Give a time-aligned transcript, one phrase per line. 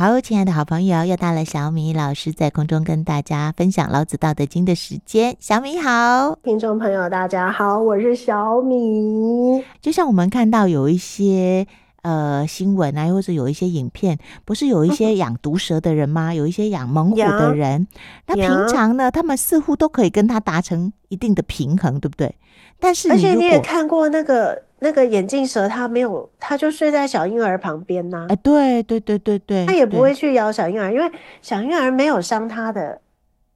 [0.00, 5.36] 好，亲爱的好朋友，又到了小米老师在空中跟大家分享《老子道德经》的时间。
[5.40, 9.64] 小米好，听众朋友大家好，我是小米。
[9.80, 11.66] 就像我们看到有一些
[12.02, 16.30] 呃新闻啊，或者有一些影片，不是有一些养毒蛇的人吗？
[16.32, 17.88] 有一些养猛虎的人，
[18.28, 22.32] 那平常呢，他们似乎都可以跟他达成一定的平衡，对不对？
[22.78, 24.67] 但是，而且你也看过那个。
[24.80, 28.26] 那个眼镜蛇，它没有，它就睡在小婴儿旁边呐、啊。
[28.28, 31.10] 哎，对对对对对，它也不会去咬小婴儿，因为
[31.42, 33.00] 小婴儿没有伤它的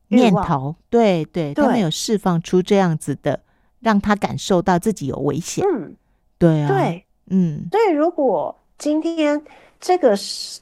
[0.08, 0.74] 念头。
[0.90, 3.40] 对对，它没有释放出这样子的，
[3.80, 5.64] 让他感受到自己有危险。
[5.64, 5.94] 嗯，
[6.38, 7.68] 对啊，对，嗯。
[7.70, 9.40] 所以如果今天
[9.80, 10.14] 这个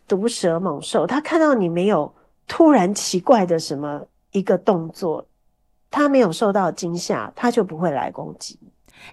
[0.06, 2.12] 毒蛇猛兽，它看到你没有
[2.46, 5.26] 突然奇怪的什么一个动作，
[5.90, 8.58] 它没有受到惊吓，它就不会来攻击。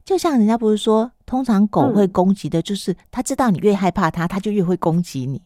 [0.04, 5.42] 就像人家不是说，通常狗会攻击的，就是它知道你越害怕它，它就越会攻击你。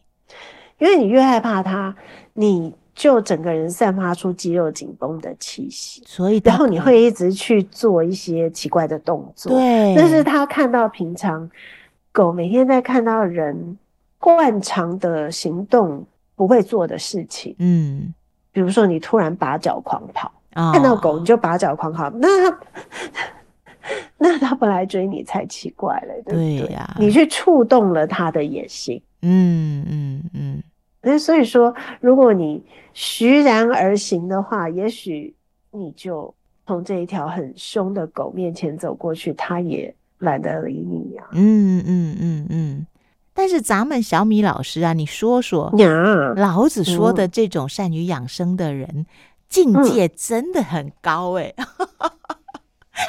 [0.78, 1.94] 因为你越害怕它，
[2.32, 9.52] 你就整个人散发出肌肉紧绷的气息，所以然后你会一直去做一些奇怪的动作。
[9.52, 11.48] 对，但是它看到平常
[12.10, 13.78] 狗每天在看到人
[14.18, 18.12] 惯常的行动不会做的事情，嗯，
[18.50, 22.58] 比如说你突然拔脚狂跑，哦，看到狗你就拔脚狂跑，那它。
[24.22, 26.60] 那他不来追你才奇怪嘞，对不对？
[26.60, 29.02] 对呀，你去触动了他的野心。
[29.22, 30.62] 嗯嗯嗯。
[31.02, 32.62] 那所以说，如果你
[32.94, 35.34] 徐然而行的话，也许
[35.72, 36.32] 你就
[36.64, 41.24] 从这一条很凶的狗面前走过去，他也懒得理你呀。
[41.32, 42.86] 嗯嗯嗯嗯。
[43.34, 45.74] 但是咱们小米老师啊，你说说，
[46.36, 49.06] 老子说的这种善于养生的人，
[49.48, 51.52] 境界真的很高哎。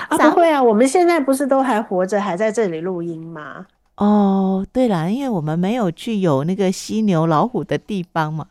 [0.10, 0.64] 啊，不会啊！
[0.64, 3.68] 我们现在不是都还活着，还在这里录音吗？
[3.98, 8.48] 哦，对了，因为我们没有去有那个犀牛老虎的地方嘛，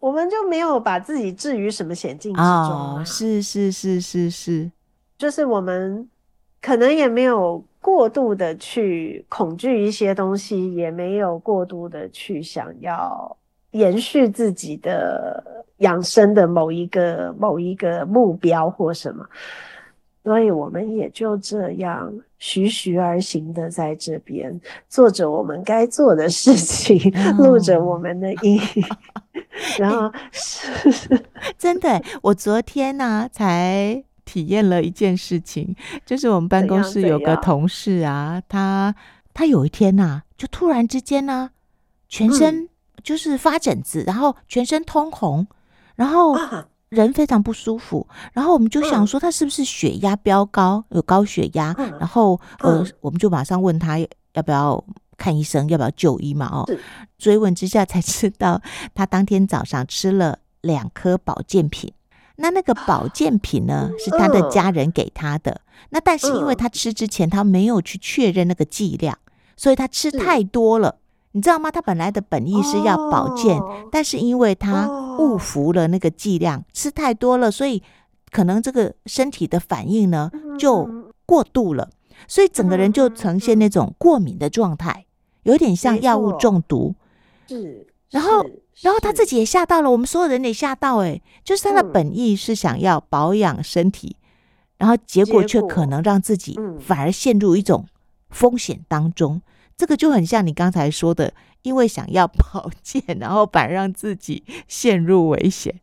[0.00, 2.96] 我们就没有把自己置于什么险境之中啊。
[3.00, 4.70] 哦，是是是是是，
[5.18, 6.08] 就是我们
[6.62, 13.36] 可能也没有过度的去恐惧一些东西，也没有过度的去想要
[13.72, 19.26] 延续自己的养生的某一个某一个目标或什么。
[20.24, 24.58] 所以我们也就这样徐徐而行的在这边
[24.88, 26.98] 做着我们该做的事情，
[27.36, 28.58] 录着我们的音，
[29.78, 30.66] 然后 是
[31.58, 32.02] 真的。
[32.22, 35.76] 我昨天呢、啊、才体验了一件事情，
[36.06, 38.94] 就是我们办公室有个同事啊，他
[39.34, 41.50] 他有一天呐、啊，就突然之间呢、啊，
[42.08, 42.70] 全身
[43.02, 45.46] 就是发疹子，然后全身通红，
[45.96, 46.34] 然后。
[46.94, 54.82] 人非常不舒服，然后我们就想说他是不是血压飙高，有高血压，然后呃，我们就马上问他要不要
[55.16, 56.46] 看医生，要不要就医嘛？
[56.46, 56.64] 哦，
[57.18, 58.60] 追问之下才知道，
[58.94, 61.92] 他当天早上吃了两颗保健品，
[62.36, 69.18] 那那个保健品呢是他的家人给他的，那但是因为他吃之前他没有去确认那个剂量，
[69.56, 70.96] 所以他吃太多了。
[71.36, 71.68] 你知道吗？
[71.68, 77.82] 他本来的本意是要保健，哦、但是因为他误服了那个剂量，哦、吃太多了，所以
[78.30, 80.88] 可能这个身体的反应呢就
[81.26, 81.90] 过度了，
[82.28, 85.06] 所以整个人就呈现那种过敏的状态，
[85.42, 86.94] 有点像药物中毒。
[87.48, 88.46] 是，然后，
[88.82, 90.98] 然后他自己也吓到了，我们所有人也吓到。
[90.98, 94.16] 哎，就是他的本意是想要保养身体，
[94.78, 97.86] 然后结果却可能让自己反而陷入一种
[98.30, 99.42] 风险当中。
[99.76, 105.80] 这个就很像你刚才说的，因为想要保健，然后反而让自己陷入危险。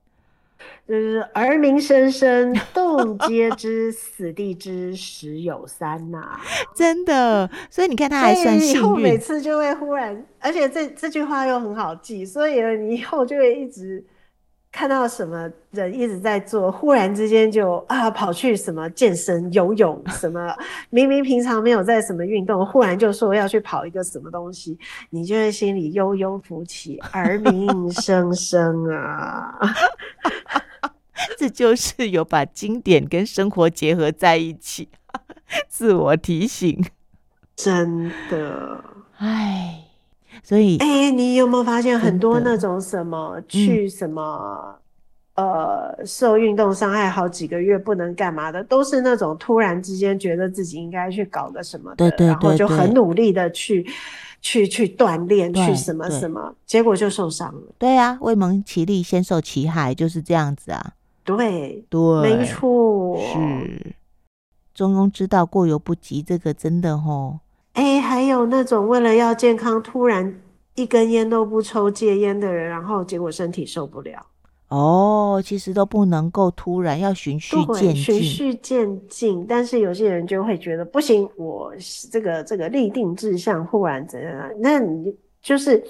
[0.87, 6.41] 就是儿民生生，动皆知，死地之始有三呐、啊，
[6.75, 7.49] 真的。
[7.69, 14.03] 所以你看他还算幸运，以后每次就会忽然，而且这这句话又很好记，所以你以后就会一直。
[14.71, 20.55] 看到什么人一直在做，忽然之间就啊跑去什么健身、游泳什么，
[20.89, 24.79] 明明平常没有在什么运动，忽然就说要去跑一个什么东西，
[25.09, 29.59] 你就会心里悠悠浮起，耳鸣声声啊，
[31.37, 34.87] 这就是有把经典跟生活结合在一起，
[35.67, 36.83] 自我提醒，
[37.57, 38.83] 真的，
[39.17, 39.90] 哎。
[40.43, 44.75] 所以，哎、欸，你有没有发现很多那种什么去什么、
[45.35, 53.85] 嗯、呃受运动伤害好几个月不能干嘛的，都是那种突然之间觉得自己应该去搞个什么的，然后就很努力的去
[54.41, 57.61] 去去锻炼，去什么什么，结果就受伤了。
[57.77, 60.93] 对啊，未蒙其利先受其害，就是这样子啊。
[61.23, 63.95] 对对，没错，是
[64.73, 67.39] 中庸之道过犹不及，这个真的吼。
[67.73, 70.41] 哎、欸，还有那种为了要健康，突然
[70.75, 74.25] 一根烟都不抽戒烟的人，然后结果身体受不了。
[74.67, 79.45] 哦，其实都不能够突然，要循序渐进，循序渐进。
[79.47, 81.73] 但是有些人就会觉得不行，我
[82.11, 84.49] 这个这个立定志向，忽然怎样？
[84.59, 85.83] 那你就是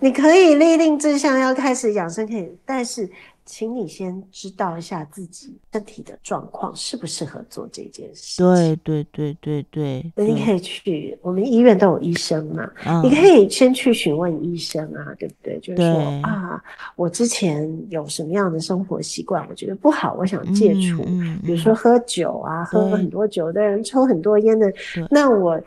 [0.00, 3.08] 你可以立定志向，要开始养生，可以，但是。
[3.46, 8.42] 请你先知道一下自己身体的状况，适不适合做这件事。
[8.42, 15.60] 对对对对对，那你可以去，我们医院都有医生嘛，嗯、你可以先去询问医生啊，对不对？
[15.60, 16.62] 就是说啊，
[16.96, 21.02] 我之前有什么样的生活习惯，我觉得不好，我想戒除。
[21.06, 24.72] 嗯嗯、比如说喝酒啊，喝很多酒的人，抽很多烟的，
[25.10, 25.60] 那我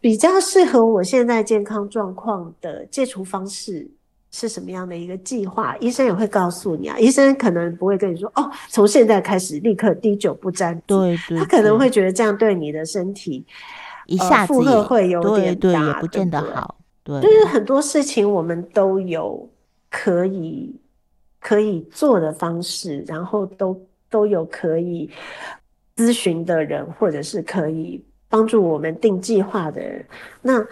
[0.00, 3.86] 比较适合我现在健康状况的戒除方式。
[4.30, 5.76] 是什么样的一个计划？
[5.78, 6.96] 医生也会告诉你啊。
[6.98, 10.80] 医生可能不会跟你说哦，从现在开始立刻滴酒不沾。
[10.86, 13.44] 对对，他可能会觉得这样对你的身体
[14.06, 16.76] 一下子负荷会有点大，对对，也不见得好。
[17.02, 19.48] 对，就是很多事情我们都有
[19.90, 20.74] 可以
[21.40, 25.10] 可以做的方式，然后都都有可以
[25.96, 30.06] 咨询的人，或者是可以帮助我们定计划的人。
[30.40, 30.64] 那。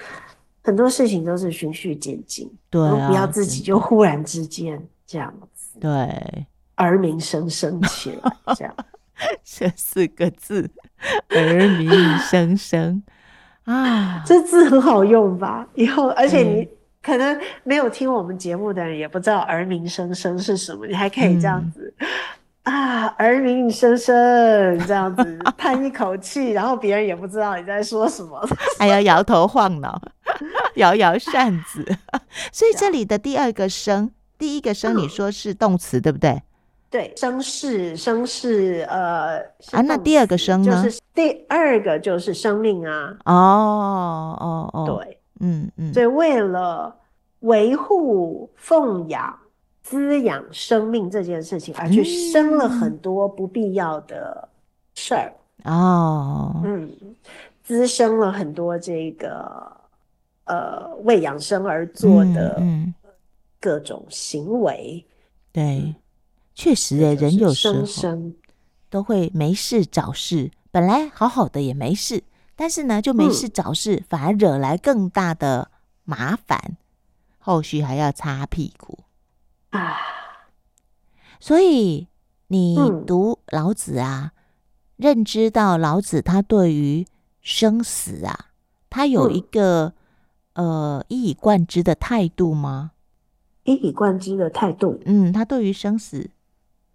[0.63, 8.75] 很多事情都是循序渐进，对、啊，不要自己就忽然之间这样子，对，儿名声声起来，这样，
[9.45, 10.71] 这四个字，
[11.31, 13.03] 儿名声声
[13.65, 15.67] 啊， 这字很好用吧？
[15.75, 16.69] 以后，而且你
[17.03, 21.95] 可能没有听我们节目的人也不知道儿名声声是什么，你还可以这样子。
[21.99, 22.07] 嗯
[22.65, 24.15] 啊，儿名声声
[24.87, 28.39] 这样子 叹一口气，然后别人也不知道你在说什么，
[28.79, 29.99] 还要摇头晃脑，
[30.79, 31.85] 摇摇扇子。
[32.51, 36.43] 所以这里的第二个生，第一个生你说是动词、嗯、对不对？
[36.91, 39.39] 对，生是生是，呃，
[39.73, 40.83] 啊，那第二个生呢？
[40.83, 43.15] 就是第二个就是生命啊。
[43.27, 46.97] 哦哦哦，对，嗯嗯，所以为了
[47.41, 49.39] 维护、奉养。
[49.81, 54.47] 滋养生命这件事情，而去生了很多不必要的
[54.95, 55.33] 事儿
[55.65, 56.91] 哦，嗯，
[57.65, 59.67] 滋生了很多这个
[60.49, 62.61] 呃为养生而做的
[63.61, 65.07] 各种行为。
[65.53, 65.95] 对，
[66.55, 67.85] 确实诶，人有时候
[68.91, 72.25] 都会没事找事，本来好好的也没事，
[72.57, 75.71] 但是呢就没事找事，反而惹来更大的
[76.05, 76.77] 麻烦，
[77.39, 79.01] 后续还要擦屁股。
[79.71, 79.97] 啊，
[81.39, 82.09] 所以
[82.47, 84.39] 你读老子啊，嗯、
[84.97, 87.07] 认知到老子他对于
[87.43, 88.47] 生死啊，
[88.89, 89.93] 他有一个、嗯、
[90.59, 92.91] 呃一以贯之的态度吗？
[93.63, 96.29] 一以贯之的态度，嗯，他对于生死，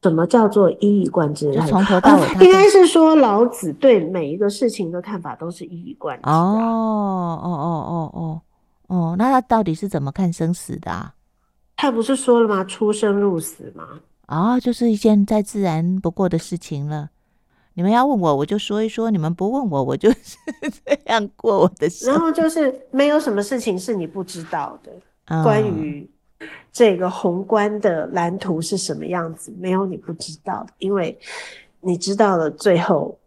[0.01, 1.53] 什么叫做一以贯之？
[1.53, 6.29] 就从头到尾，应该是说老子对每一个事情的看法都是一以贯之。
[6.29, 8.41] 哦哦哦哦哦
[8.87, 11.13] 哦，那他到底是怎么看生死的啊？
[11.77, 12.63] 他不是说了吗？
[12.63, 14.01] 出生入死吗？
[14.25, 17.09] 啊、哦，就是一件再自然不过的事情了。
[17.73, 20.37] 你们要问我，我就说一说；你们不问我，我就是
[20.85, 22.19] 这样过我的生活。
[22.19, 24.91] 然后就是没有什么事情是你不知道的。
[25.25, 26.09] 嗯、关于
[26.71, 31.17] 这个宏观的蓝图是什么样子，没有你不知道的，因为
[31.81, 33.17] 你知道了，最后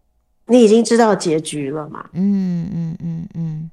[0.47, 2.09] 你已经知道结局了嘛。
[2.13, 3.71] 嗯嗯嗯嗯。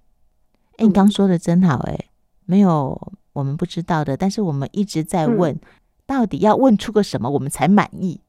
[0.71, 2.05] 哎、欸，你刚说的真好、欸，哎，
[2.45, 2.99] 没有。
[3.33, 5.59] 我们不知道的，但是我们一直在问，嗯、
[6.05, 8.21] 到底要问出个什么，我们才满意？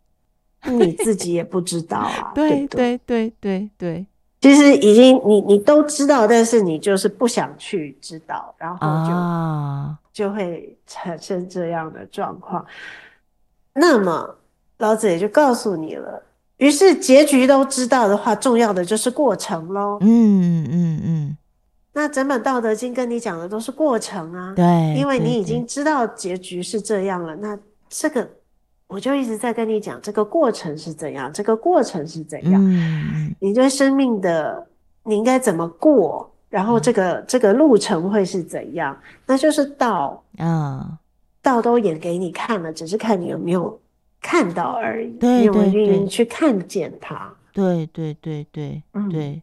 [0.64, 2.32] 你自己也不知道啊。
[2.36, 4.06] 对对对对对，
[4.40, 12.64] 其实已经你你都知道，但是你就是不想去知道，然后就、哦、就会产生这样的状况。
[13.74, 14.36] 那么
[14.78, 16.22] 老子也就告诉你了，
[16.58, 19.98] 于是结局都知道的话，重要的就是过程喽。
[20.00, 21.36] 嗯嗯嗯。
[21.96, 27.36] 那整本《道德经》跟你讲的都是过程啊，对，因为你已经知道结局是这样了。
[27.36, 27.56] 那
[27.88, 28.28] 这个
[28.86, 32.62] 我就一直在跟你讲，这个过程是怎样，这个过程是怎样。
[32.64, 34.66] 嗯，你对生命的
[35.04, 38.96] 你应该怎么过，然后这个、嗯、这个路程会是怎样？
[39.26, 40.98] 那就是道啊，
[41.42, 43.80] 道都演给你看了，只是看你有没有
[44.20, 45.10] 看到而已。
[45.18, 47.32] 对，对，对，去看见它？
[47.52, 49.42] 对对对对对，对。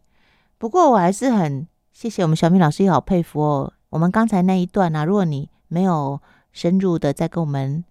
[0.58, 1.68] 不过我还是很。
[1.94, 3.74] 谢谢我们小米老师，也好佩服哦。
[3.90, 6.20] 我们刚才那一段呢、啊，如果你没有
[6.52, 7.84] 深入的再跟我们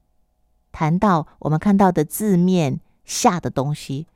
[0.73, 4.07] 谈到我们看到的字面下的东西，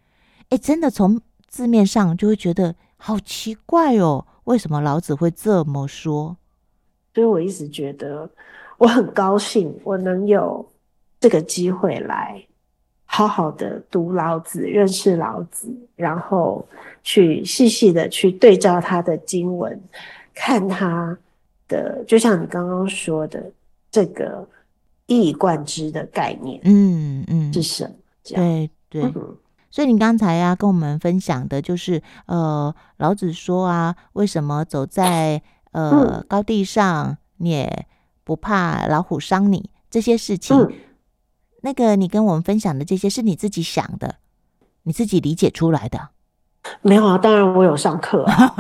[0.51, 4.27] 哎，真的从字面上就会觉得好奇怪哦。
[4.45, 6.37] 为什么老子会这么说？
[7.15, 8.29] 所以我一直觉得
[8.79, 10.69] 我很高兴，我能有
[11.21, 12.45] 这个机会来。
[13.07, 16.67] 好好的读老子，认识老子，然后
[17.05, 19.81] 去细细的去对照他的经文，
[20.35, 21.17] 看他
[21.69, 23.53] 的，就像你刚刚说的
[23.89, 24.45] 这个
[25.07, 27.95] 一以贯之的概念，嗯嗯，是什么？
[28.25, 29.03] 对对。
[29.03, 29.37] 嗯
[29.71, 35.43] 所以你刚才呀、啊、跟我们分享的就是，呃，老子说啊，为什么走在
[35.73, 37.87] 呃高地上，你也
[38.23, 40.57] 不怕老虎伤你这些事情？
[40.57, 40.73] 嗯、
[41.63, 44.15] 那个你跟我们分享的这些是你自己想的，
[44.85, 46.11] 你自己理解出来的？
[46.81, 48.55] 没有啊，当然我有上课啊。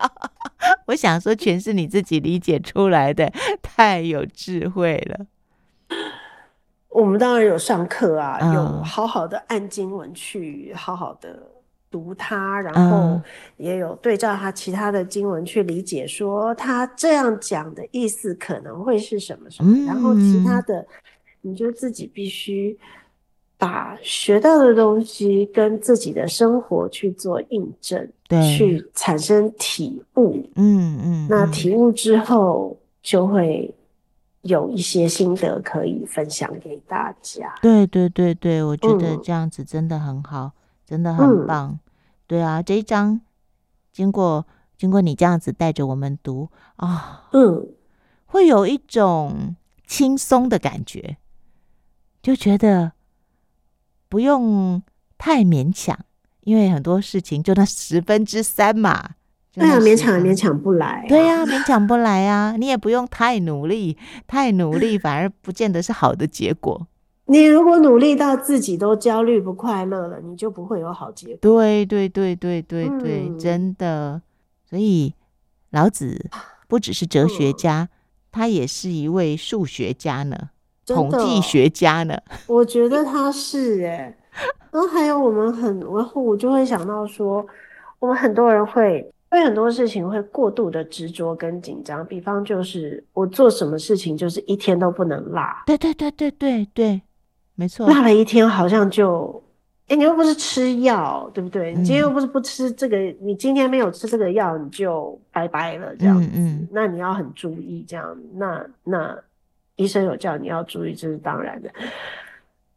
[0.88, 5.24] 我想说，全是你自己理解出来的，太有智慧了。
[6.94, 11.36] 我们当然有上课啊，有好好的按经文去好好的
[11.90, 13.20] 读它，然后
[13.56, 20.86] 也有对照它其他的经文去理解，说他这样讲的意思可能会是什么什么，然后其他的
[21.40, 22.78] 你就自己必须
[23.58, 33.74] 把学到的东西跟自己的生活去做印证，对，去产生体悟，嗯嗯，那体悟之后就会。
[34.44, 37.54] 有一些心得可以分享给大家。
[37.60, 40.52] 对对对对，我觉得这样子真的很好，嗯、
[40.86, 41.70] 真的很棒。
[41.70, 41.80] 嗯、
[42.26, 43.20] 对啊，这一章
[43.92, 44.46] 经过
[44.76, 47.68] 经过你这样子带着我们读啊，嗯，
[48.26, 51.16] 会有一种轻松的感觉，
[52.22, 52.92] 就觉得
[54.08, 54.82] 不用
[55.16, 55.98] 太勉强，
[56.42, 59.12] 因为很多事情就那十分之三嘛。
[59.54, 61.04] 对啊，勉强也勉强不来。
[61.08, 62.54] 对呀，勉强不来啊！
[62.58, 63.96] 你也不用太努力，
[64.26, 66.86] 太努力 反而不见得是好的结果。
[67.26, 71.38] 你如果努力到自己都焦虑不快乐了，你就不会有好结果。
[71.40, 74.20] 对对对对对对，嗯、真的。
[74.68, 75.14] 所以
[75.70, 76.28] 老子
[76.66, 77.88] 不只是哲学家，嗯、
[78.32, 80.50] 他也是一位数学家呢，
[80.84, 82.18] 统计学家呢。
[82.48, 84.18] 我觉得他是哎。
[84.72, 87.46] 然后还有我们很，然后我就会想到说，
[88.00, 89.08] 我们很多人会。
[89.34, 95.42] 所以很多事情会过度的执着跟紧张，比方就是我做什么事情就是一天都不能落。
[95.66, 97.02] 对对对对对对，
[97.56, 97.84] 没错。
[97.88, 99.42] 落了一天好像就，
[99.88, 101.74] 哎，你又不是吃药，对不对？
[101.74, 106.28] 你今天又不是不吃这个，嗯、你今天没有吃这个药，你就拜拜了这样子。
[106.32, 106.68] 嗯嗯。
[106.70, 109.18] 那你要很注意这样，那那
[109.74, 111.68] 医生有叫你要注意，这是当然的。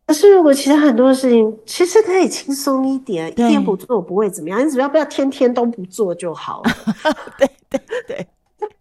[0.08, 6.72] 可是，如果其他很多事情，其实可以轻松一点，一天不做不会怎么样，你只要不要天天都不做就好了。
[7.38, 8.28] 对 对对，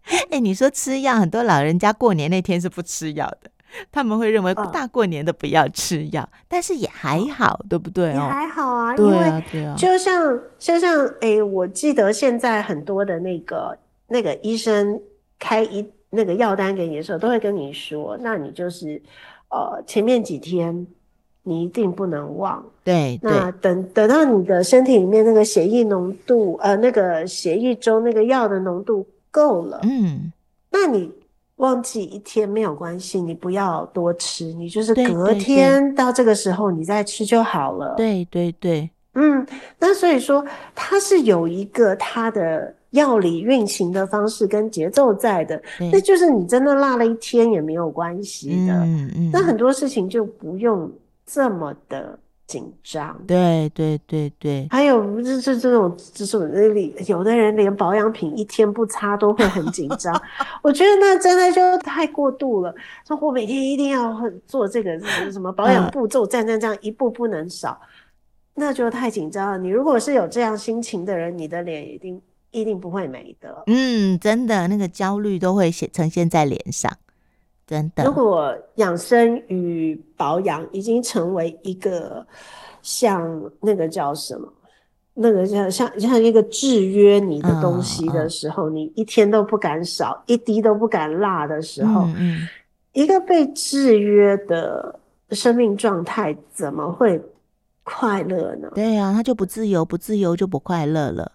[0.07, 3.51] 哎、欸，你说吃药，很多老人家过年那天是不吃药的，
[3.91, 8.13] 他们会认为大过年的不要吃药，哦、但是也还好，对不对？
[8.13, 14.97] 也还好啊，对啊，对啊，就像就像哎、欸，我记得现在很多的那个那个医生
[15.37, 19.01] 开一那个药单给你的时候，都会跟你说，那你就是
[19.49, 20.87] 呃前面几天。
[21.47, 23.17] 你一定不能忘，对。
[23.23, 30.33] 那等等到你的身体里面那个血液浓度，呃，那个血液中那个药的浓度够了，嗯，
[30.69, 31.09] 那你
[31.55, 37.95] 忘记一天没有关系，你不要多吃，你就是隔天到这个时候你再吃就好了。
[37.95, 39.47] 对对对，嗯，
[39.79, 45.61] 那所以说它是有一个它的药理运行的方式跟节奏在的，
[45.93, 50.91] 那就是你真的落了一天也没有关系的，嗯嗯，那很多事情就不用。
[51.29, 52.17] 这么的
[52.47, 60.17] 紧张，对对对对，还有就是这种这种那里，有的人连保养品一天不擦都会很紧张，
[60.63, 62.73] 我觉得那真的就太过度了。
[63.05, 67.77] 说我每天一定要做这个什么什么保养步骤，这样这样这样一步不能少，
[68.55, 69.57] 那就太紧张了。
[69.57, 73.63] 你如果是有这样心情的人，你的脸一定一定不会美的。
[73.67, 76.89] 嗯，真的，那个焦虑都会显呈现在脸上。
[77.67, 82.25] 真的，如果养生与保养已经成为一个
[82.81, 84.47] 像那个叫什么，
[85.15, 92.47] 那个像像像一个制约你的东西的时候，你一天都不敢少，一滴都不敢落的时候，嗯嗯、
[92.93, 94.97] 一个被制约的
[95.31, 97.21] 生命状态怎么会
[97.83, 98.71] 快乐呢？
[98.75, 101.33] 对呀、啊，他就不自由，不自由就不快乐了。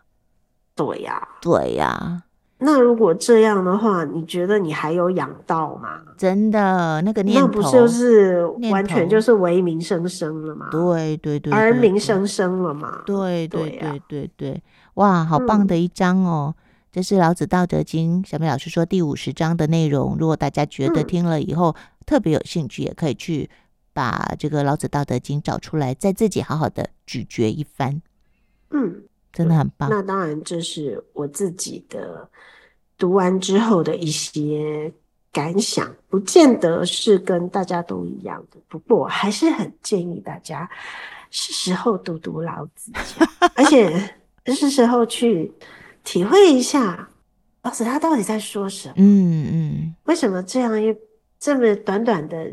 [0.74, 2.22] 对呀、啊，对呀、啊。
[2.64, 6.00] 那如果这样的话，你觉得你还有养道吗？
[6.16, 10.68] 真的，那个念头，那不就是完全就是唯名生生了吗？
[10.70, 13.02] 对对对，而名生生了嘛？
[13.04, 14.62] 对对对对对，
[14.94, 16.54] 哇，好棒的一章哦！
[16.56, 20.16] 嗯、这是老子《道德经》小美老师说第五十章的内容。
[20.18, 23.50] 如果大家觉得听了以后、嗯、特别有兴趣，也可以去
[23.92, 28.00] 把这个《老子道德经》找出来，再自己好好的咀嚼一番。
[28.70, 29.02] 嗯。
[29.32, 29.88] 真的很棒。
[29.88, 32.28] 那当然，这是我自己的
[32.98, 34.92] 读完之后的一些
[35.32, 38.58] 感想，不见得是跟大家都一样的。
[38.68, 40.68] 不过，我还是很建议大家
[41.30, 42.92] 是时候读读老子，
[43.54, 44.14] 而且
[44.46, 45.50] 是时候去
[46.04, 47.08] 体会一下
[47.62, 48.94] 老子他到底在说什么？
[48.98, 50.94] 嗯嗯，为什么这样一
[51.38, 52.52] 这么短短的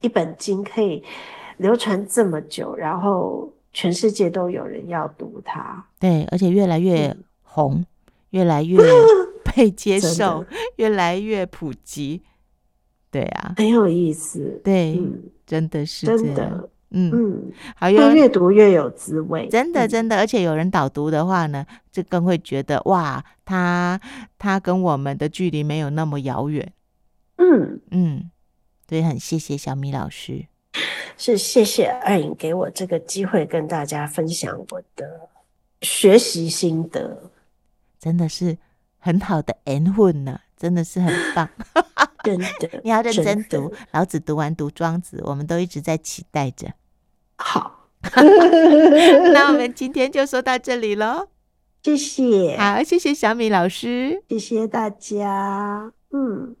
[0.00, 1.02] 一本经可以
[1.58, 5.84] 流传这么久，然后全世界都有人要读它？
[6.00, 7.86] 对，而且越来越红，嗯、
[8.30, 8.78] 越来越
[9.44, 12.22] 被接受，越来越普及。
[13.10, 14.58] 对啊，很有意思。
[14.64, 16.70] 对，嗯、真的是真的。
[16.88, 24.00] 嗯嗯，好，越越读越有滋味，真的真的，而且有人导读的话呢，就更会觉得哇，他
[24.38, 26.72] 他跟我们的距离没有那么遥远。
[27.36, 28.30] 嗯嗯，
[28.88, 30.46] 所以很谢谢小米老师，
[31.16, 35.28] 是谢谢二颖给我这个机会跟大家分享我的
[35.82, 37.30] 学习心得，
[37.98, 38.58] 真的是
[38.98, 41.48] 很好的缘分呢，真的是很棒。
[42.22, 43.72] 真的， 你要认真读。
[43.92, 46.72] 老子读完读庄子，我们都一直在期待着。
[47.38, 47.88] 好，
[49.32, 51.28] 那我们今天就说到这里喽。
[51.82, 55.92] 谢谢，好，谢谢小米老师，谢谢大家。
[56.10, 56.56] 嗯。